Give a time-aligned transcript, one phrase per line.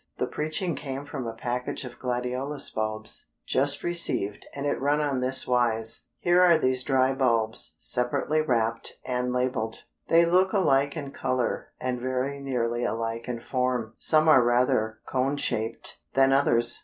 [0.17, 5.19] The preaching came from a package of gladiolus bulbs, just received, and it run on
[5.19, 9.83] this wise: Here are these dry bulbs, separately wrapped and labeled.
[10.07, 14.99] They look alike in color, and very nearly alike in form; some are rather more
[15.05, 16.79] cone shaped than others.